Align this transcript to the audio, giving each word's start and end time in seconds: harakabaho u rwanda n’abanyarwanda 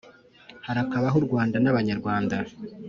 harakabaho 0.65 1.15
u 1.21 1.25
rwanda 1.27 1.57
n’abanyarwanda 1.59 2.35